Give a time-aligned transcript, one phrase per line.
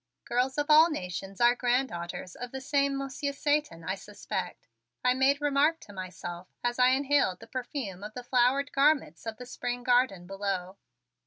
[0.25, 4.67] "Girls of all nations are granddaughters of the same Monsieur Satan, I suspect,"
[5.03, 9.37] I made remark to myself as I inhaled the perfume of the flower garments of
[9.37, 10.77] the spring garden below.